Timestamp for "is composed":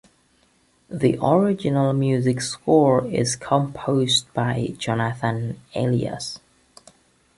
3.05-4.33